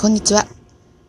[0.00, 0.46] こんにちは。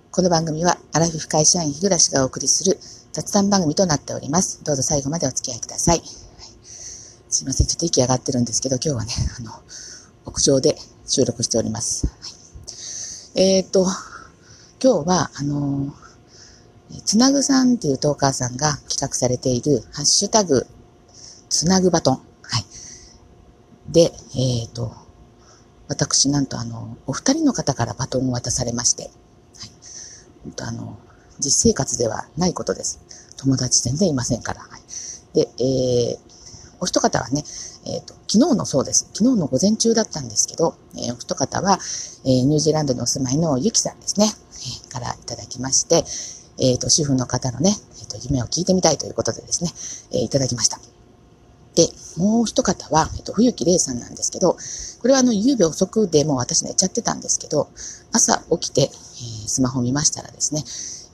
[0.09, 2.79] この番組は、アラフィフ会社員日暮がお送りする
[3.11, 4.63] 雑談番組となっております。
[4.63, 5.99] どうぞ最後までお付き合いください。
[5.99, 7.67] はい、すいません。
[7.67, 9.51] ちょっと息上がってるんですけど、今日はね、あの、
[10.25, 10.75] 屋上で
[11.05, 12.07] 収録しております。
[12.07, 12.13] は
[13.37, 13.85] い、えっ、ー、と、
[14.83, 15.93] 今日は、あの、
[17.05, 20.65] つなぐさんっていうトーカーさんが企画されている、ハッシュタグ、
[21.49, 22.15] つなぐバトン。
[22.15, 22.21] は
[22.57, 22.65] い。
[23.87, 25.08] で、えっ、ー、と、
[25.89, 29.11] 私なんとあの、お二人の方からバトンを渡されまして、はい。
[30.43, 30.99] 本当あの、
[31.39, 33.01] 実生活ではないことです。
[33.37, 34.61] 友達全然いませんから。
[34.61, 34.81] はい、
[35.33, 36.19] で、えー、
[36.79, 37.43] お一方はね、
[37.85, 39.09] えっ、ー、と、昨日のそうです。
[39.13, 41.79] 昨日の午前中だったんですけど、えー、お一方は、
[42.23, 46.03] えー、ニュージーランドにお住まいのゆきさんですね、えー、からいただきまして、
[46.61, 49.71] えっ、ー、と、主婦の方のね、えっ、ー、と、夢を聞いてみたいということでですね、
[50.19, 50.79] えー、いただきました。
[51.79, 54.57] で、もう一方は、えっと、冬木玲さんなんですけど、
[55.01, 57.69] これはあの、夕べ遅くでもう私寝ちゃってたんですけど、
[58.11, 58.89] 朝起きて、えー、
[59.47, 60.63] スマホ見ましたらですね、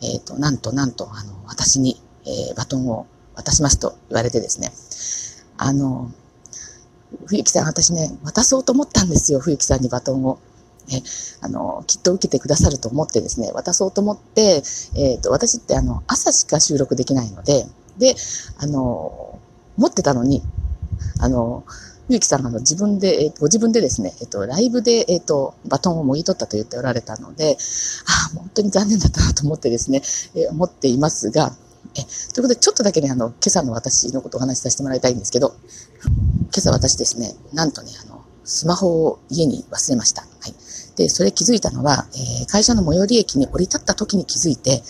[0.01, 4.71] えっ、ー、と、なんとなんと、あの、私に、えー、バトンを渡しますと言われてですね、
[5.57, 6.11] あの、
[7.27, 10.39] 冬木さん、私ね、渡そうと思ったんですよ、冬木さんにバトンを。
[10.87, 11.01] ね、
[11.41, 14.63] あの、きっと受けてくださると思ってですね、渡そうと思って、
[14.95, 17.65] えっ、ー、と、私ってあの、朝しか収録できないので、
[17.97, 18.15] で、
[18.57, 19.39] あの、
[19.77, 20.41] 持ってたのに、
[21.19, 21.63] あの、
[22.07, 27.57] ゆうきさんがあの自分で、えー、ご自分でですね、えっ、と、ライブで、えっ、と、バトンをもぎ取ったと言っておられたので、
[28.05, 30.01] ああ、本当に残念だったなと思ってですね、
[30.35, 31.51] えー、思っていますが、
[31.95, 35.55] え、ということで、ちょっとだけね、あの、今朝の私のことをお話しさせてもらいたいんですけど、
[36.03, 40.21] 今朝私ですね、なんとね、あの、スマホを家に忘れました。
[40.21, 40.53] はい。
[40.97, 44.83] で、それ気づいたのは、えー、会社の最寄り駅に降り立った時に気づいて、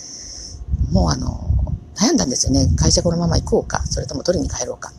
[0.91, 1.49] もうあの、
[1.95, 2.67] 悩んだんですよね。
[2.75, 4.91] 会社このまま行こうか、それとも取りに帰ろうか。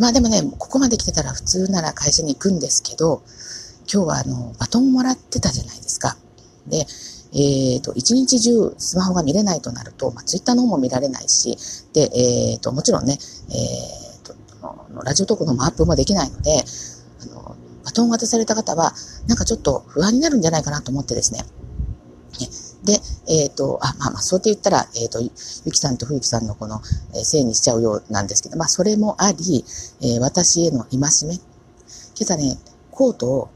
[0.00, 3.22] まあでもね、ここまで来てたら普通なら会社に行くんですけど、
[3.92, 6.16] 今日はあの、バトンもらってたじゃないですか。
[6.68, 6.86] で、
[7.32, 11.58] えっ、ー、と、一日中スマホが見れないとなると、まあ、ツイッターの方も見られないし、
[11.92, 13.18] で、えっ、ー、と、もちろんね、
[13.50, 14.34] えっ、ー、と、
[15.04, 16.64] ラジオトークのマップもできないので、
[17.22, 18.94] あの、バトンを渡された方は、
[19.26, 21.44] なんかちょっと不安になるんじゃないかなと思ってですね、
[22.84, 22.94] で、
[23.28, 25.28] えっ、ー、と、あ、まあまあ、そうって言ったら、えっ、ー、と、ゆ
[25.72, 26.80] きさんとふゆきさんのこの、
[27.14, 29.64] えー、せいにしちゃうようなんですけど、まあ、それもあり、
[30.02, 31.34] え、私への戒め。
[31.34, 31.42] 今
[32.22, 32.56] 朝ね、
[32.90, 33.48] コートを、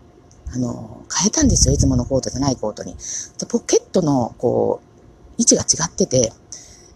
[0.52, 1.74] あの、変えたんですよ。
[1.74, 2.96] いつものコートじゃないコートに。
[3.48, 6.32] ポケットの、こう、位置が違ってて、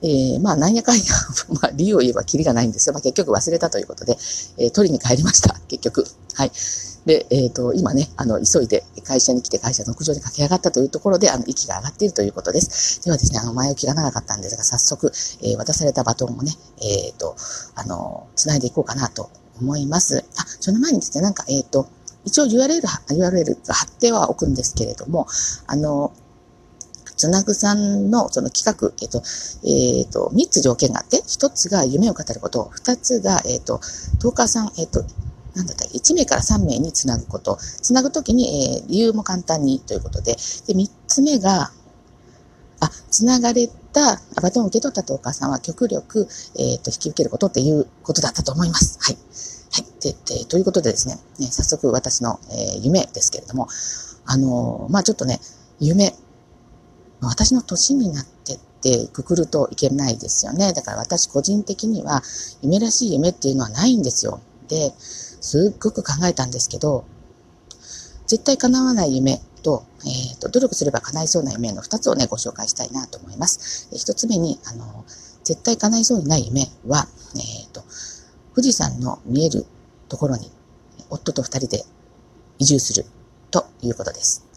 [0.02, 1.02] えー、まあ、なんやかんや
[1.60, 2.92] まあ、理由を言えばキリがないんですよ。
[2.92, 4.16] まあ、結局忘れたということで、
[4.56, 5.54] えー、取りに帰りました。
[5.68, 6.06] 結局。
[6.34, 6.52] はい。
[7.06, 13.00] で、えっ、ー、と、今ね、あの、急いで会社に来て会社の屋上に駆け上がったというところで、あの、息が上がっているということです。
[13.02, 15.10] ではですね、あの、前置きが長かったんですが、早速、
[15.40, 17.34] えー、渡されたバトンをね、えっ、と、
[17.74, 19.30] あの、繋いでいこうかなと
[19.60, 20.24] 思います。
[20.36, 21.88] あ、その前にですね、なんか、えっ、と、
[22.24, 25.26] 一応 URL、URL が貼ってはおくんですけれども、
[25.66, 26.12] あの、
[27.18, 29.22] つなぐさんのその企画、えっ、と、
[29.66, 33.80] えっ、と、3つ条件があって、1つが夢を語ること、2つが、えっ、と、
[34.22, 35.04] トーカーさん、えっ、と、
[35.54, 37.56] なんだったっけ、1名から3名につなぐこと。
[37.56, 40.36] つなぐときに、えー、理由も簡単にということで。
[40.66, 41.72] で、3つ目が、
[42.80, 48.98] あ、つながれた、バトンを受け取ったとお母さんは極力、えっ、と、引き受けることっていうことだったと思います。
[49.00, 49.18] はい。
[49.72, 49.84] はい。
[50.00, 53.66] で、でということでですね、ね早速私の、えー、夢ですけれども、
[54.26, 55.40] あの、まあちょっとね、
[55.80, 56.14] 夢、
[57.20, 60.72] 私の年になってってくくるといけないですよね。
[60.72, 62.22] だから私個人的には、
[62.62, 64.40] 夢らしい夢っていうのはないんですよ。
[64.68, 67.04] で、すっごく考えたんですけど、
[68.26, 73.88] 絶対叶わない夢と、えっ、ー、と、努力すれば叶いそうな夢の二つをね、ご紹介したいなと思います。
[73.92, 75.04] 一つ目に、あの、
[75.44, 77.82] 絶対叶いそうにない夢は、えっ、ー、と、
[78.54, 79.66] 富士山の見える
[80.08, 80.50] ところに、
[81.10, 81.84] 夫と二人で
[82.58, 83.06] 移住する
[83.50, 84.47] ということです。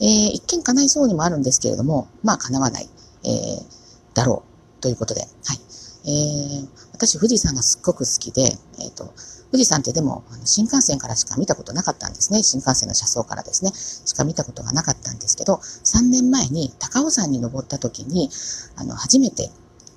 [0.00, 2.88] えー、一見叶いそうにもあるんですけれども、まあ叶わない、
[3.24, 4.44] えー、だろ
[4.78, 5.60] うということで、はい。
[6.06, 8.42] えー、私、富士山がすっごく好きで、
[8.80, 9.12] えっ、ー、と、
[9.52, 12.42] 富士山ってでも、新幹線からしか見たことなかったんですね。
[12.42, 13.72] 新幹線の車窓からですね。
[13.74, 18.30] しか見たことがなかったんですけど、3年前に高尾山に登った時に、
[18.76, 19.50] あの、初めて、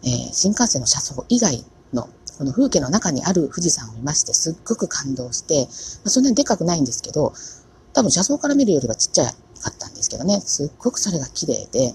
[0.04, 1.64] えー、新幹線の車窓以外
[1.94, 5.68] の、この風景の中にある富士山を見まして、すっごく感動して、
[6.04, 7.34] まあ、そんなにでかくないんですけど、
[7.94, 9.34] 多分車窓から見るよりはちっちゃい
[9.64, 11.94] かったんですけどね、すっごくそれが綺麗で、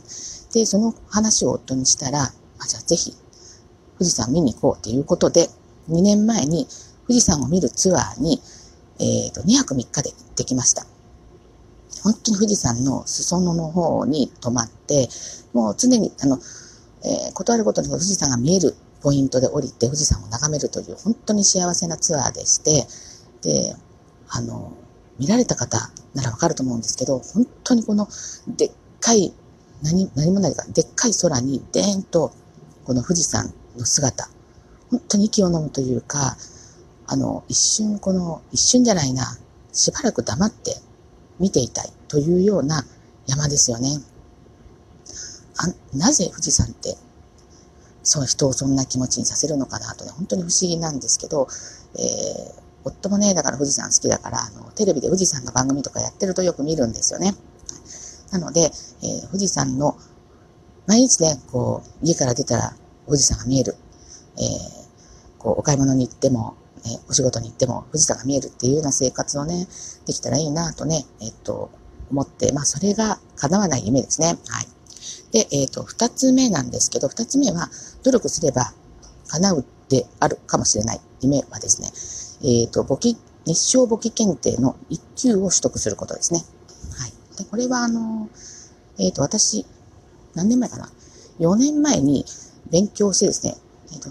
[0.53, 2.33] で、その話を夫にしたら、あ、
[2.67, 3.15] じゃあぜひ、
[3.99, 5.49] 富士山見に行こうということで、
[5.91, 6.67] 2年前に
[7.07, 8.41] 富士山を見るツアーに、
[9.01, 10.87] えっ、ー、と、2泊3日で行ってきました。
[12.03, 15.09] 本当に富士山の裾野の方に泊まって、
[15.53, 16.39] もう常に、あの、
[17.05, 22.87] えー、断るごとに富士山が見えるポイントで降りて富士山を眺めるという本当に幸せなツアーでして、
[23.43, 23.77] で、
[24.29, 24.73] あの、
[25.19, 28.09] 見られた方ならわかると思うんですけど、本当にこの
[28.49, 28.71] でっ
[29.01, 29.33] かい、
[29.83, 32.33] 何、何もないか、でっかい空に、でーんと、
[32.85, 34.29] この富士山の姿、
[34.91, 36.37] 本当に息を飲むというか、
[37.07, 39.39] あの、一瞬、この、一瞬じゃないな、
[39.73, 40.77] しばらく黙って
[41.39, 42.85] 見ていたいというような
[43.27, 44.01] 山ですよね。
[45.61, 46.97] あなぜ富士山って
[48.09, 51.47] そう人をそんな気持ちにさせるのかなとね、本当に不思議なんですけど、
[51.95, 57.35] えー、夫もね、だから富士山好きだから、あの、テレビで富士山の番組とかやってるとよく見るんですよね。
[58.31, 59.97] なので、えー、富士山の、
[60.87, 62.75] 毎日ね、こう、家から出たら
[63.07, 63.75] 富士山が見える。
[64.37, 69.67] えー、こう、お買い物に行っても、ね、お仕事に行っても富士山が見えるっていうような生活をね、
[70.07, 71.71] できたらいいなとね、えっと、
[72.11, 74.39] 思って、まあ、それが叶わない夢ですね。
[74.49, 74.67] はい。
[75.33, 77.69] で、えっ、と、二つ目なんですけど、二つ目は、
[78.03, 78.73] 努力すれば
[79.29, 81.91] 叶うであるかもしれない夢はですね、
[82.43, 86.41] えっ、と、簿記、日照簿記検定の一級を取得することですね。
[86.99, 87.13] はい。
[87.37, 88.29] で、これはあの、
[88.99, 89.67] えっ、と、私、
[90.35, 90.91] 何年前かな
[91.39, 92.25] ?4 年前に
[92.71, 93.57] 勉強してですね、
[93.93, 94.11] えっ、と、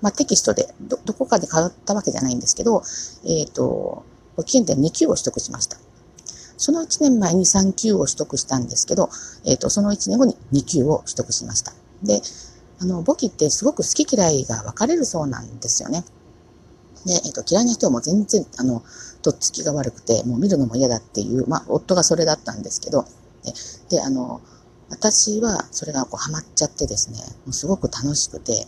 [0.00, 2.82] まあ、テキストでど、どこかで通ったわけじゃないんですけど、
[3.24, 4.04] えっ、と、
[4.36, 5.78] 簿記検定2級を取得しました。
[6.56, 9.10] その1年前に3級を取得したんですけど、
[9.44, 11.72] えっ、と、その1年後に2級を取得しました。
[12.02, 12.20] で、
[12.80, 16.04] あの、簿記ってすごく好き嫌いが分かれるそうなんですよね。
[17.06, 18.82] で、えっ、と、嫌いな人も全然、あの、
[19.22, 23.04] とっつきが悪くて、もう見るのも嫌だっていう、まあ、夫がそれだったんですけど、
[23.88, 24.40] で、であの、
[24.90, 28.66] 私はそれがこうハマっちゃってですね、もうすごく楽しくて、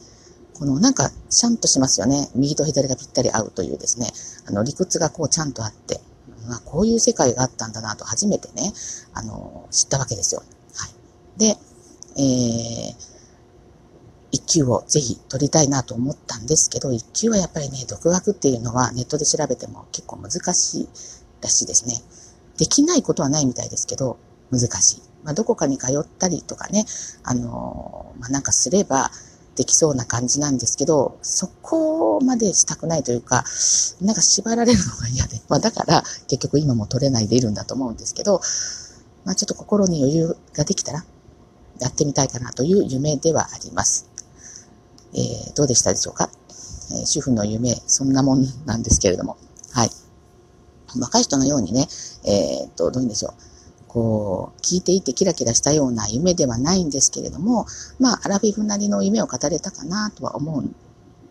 [0.54, 2.28] このなんかシャンとしますよね。
[2.34, 4.06] 右と左がぴったり合うというですね、
[4.48, 6.00] あの理屈がこうちゃんとあって、
[6.48, 8.72] まあ、こういう世界があったんだなと初めてね、
[9.12, 10.42] あの、知ったわけですよ。
[10.74, 10.88] は
[11.36, 11.38] い。
[11.38, 11.58] で、
[12.16, 13.13] えー、
[14.46, 20.88] 一級をぜひ取りたいなと思ったんですけど、一級はやっぱりね、独学っていうのはネットで調べても結構難しい
[21.40, 21.94] らしいですね。
[22.58, 24.18] できないことはないみたいですけど、
[24.50, 25.02] 難しい。
[25.24, 26.84] まあ、どこかに通ったりとかね、
[27.22, 29.10] あのまあ、なんかすれば、
[29.56, 33.44] できそうな感じなんですけど、そこまでしたくないというか、
[34.00, 38.40] なんか縛られるのが嫌で、 まあだから結局今も取れないでいるんだと思うんですけど、
[39.24, 41.04] まあちょっと心に余裕ができたら
[41.78, 44.13] やってみたいかなという夢ではあります。
[45.14, 46.30] えー、どうでしたでしょうか、
[46.92, 49.36] えー、主婦の夢、そんなもんなんですけれども、
[49.72, 49.90] はい。
[50.98, 51.86] 若い人のようにね、
[52.24, 53.32] えー、っと、どういうんでしょう。
[53.88, 57.66] こう、聞いていてキラキラしたような夢ではないんですけれども、
[57.98, 60.64] まあ、アラフィフなりの夢を語れたかなとは思う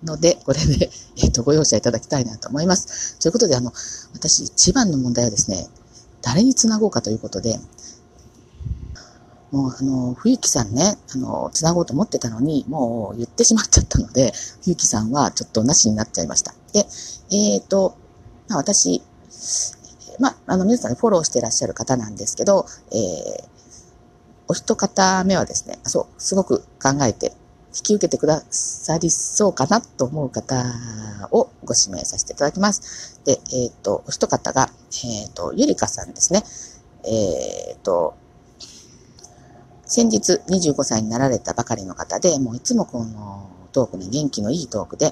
[0.06, 0.90] ので、これで、
[1.22, 3.18] えっ、と、ご容赦いただきたいなと思います。
[3.20, 3.74] ということで、あの、
[4.14, 5.68] 私一番の問題はですね、
[6.22, 7.60] 誰につなごうかということで、
[9.54, 14.34] もう、あの、冬木さんね、あの、つなごうと思ってたのに、もう言ってしまっちゃったので、
[14.64, 16.56] 冬木さんはちょっとなしになっちゃいました。
[16.74, 16.80] で、
[17.32, 17.96] えっ、ー、と、
[18.50, 19.04] まあ、私、
[20.20, 23.44] まあ、あの、皆さん、フォローしていらっしゃる方なんですけど、えー、
[24.48, 27.34] お一方目はですね、そう、すごく考えて、
[27.76, 30.64] 引き受けてくださりそうかなと思う方
[31.32, 33.22] をご指名させていただきます。
[33.24, 34.70] で、えっ、ー、と、お一方が、
[35.04, 36.44] えっ、ー、と、ゆりかさんですね。
[37.04, 38.16] えっ、ー、と、
[39.94, 45.12] 先日25歳になられたばかりの方で、もういつもこのトークに元気のいいトークで、えー、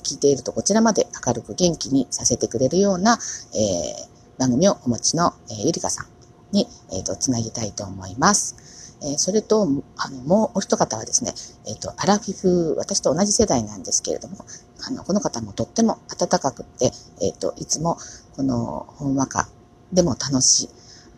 [0.00, 6.06] 聞いているとこちらまで明るく元気にさせてくれるような、えー、番組をお持ちの、えー、ゆりかさん
[6.50, 8.96] に、えっ、ー、と、つなぎたいと思います。
[9.02, 9.68] えー、それと、
[9.98, 11.34] あの、もうお一方はですね、
[11.66, 14.46] えっ、と、アラフィフ、私と同じ世代なんですけれども、
[14.88, 17.98] あの、この方もとっても温かくって、えっ、と、いつも、
[18.34, 19.46] この、ほんわか
[19.92, 20.68] でも楽しい、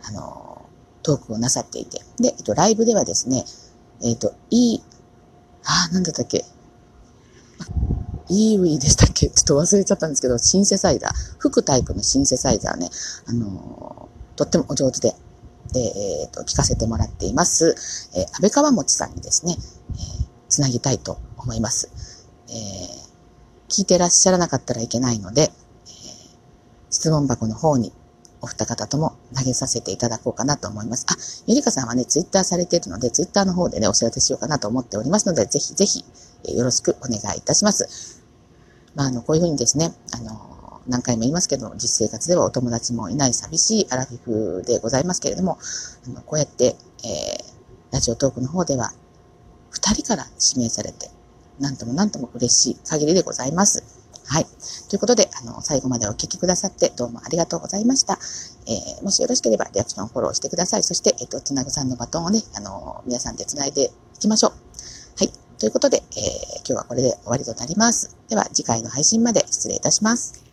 [0.09, 0.68] あの、
[1.09, 3.45] トークをなさっていて、で、えっ、と、ライブではですね、
[4.03, 4.83] えっ、と、いい、
[5.65, 6.45] あ、なんだったっけ、
[8.29, 9.29] イーウィーでしたっけ。
[9.31, 12.91] ちょっと忘れちゃったんですけど、シンセサイザー、吹くタイプのシンセサイザーね、
[13.27, 15.15] あのー、とってもお上手で、
[15.73, 21.91] で、えっ、ー、と、聞かせてもらっています、えー、安倍川餅さんにですね、えー、つなぎたいと思います。
[22.49, 25.51] えー、聞いてらっしゃらなかったらいけないので、えー、
[26.91, 27.95] 質問箱の方に
[28.41, 31.07] お二方とも投げさせていただこうかなと思います。
[31.09, 31.17] あ、
[31.47, 36.05] ゆりかさんはね、ツイッターされているので、ツイッターの方でね、お知らせしようかなと思っておりますので、ぜひぜひ、
[36.45, 38.23] えよろしくお願いいたします。
[38.95, 45.59] まあ、あの、こういうふうにですね、あの、何回も言いますけど、実生活ではお友達もいない寂しいアラフィフでございますけれども、
[46.07, 48.93] あのこうやって、えー、ラジオトークの方では、
[49.71, 51.11] 二人から指名されて、
[51.61, 53.98] なんともなんとも嬉しい限りでございます。
[54.29, 54.47] はい。
[54.91, 58.19] ということで、あの、最後までお聞きくださってどうもありがとうございました。
[58.67, 60.83] えー、もしよろしければリアクションフォローしてください。
[60.83, 63.85] そして、えっ、ー、と、つなぐさんのバトンをね、あの、皆さんでつないで
[64.17, 64.53] いきましょう。
[65.19, 65.33] はい。
[65.59, 68.15] ということで、えー、今日はこれで終わりとなります。
[68.29, 70.48] では次回の配信まで失礼いたします。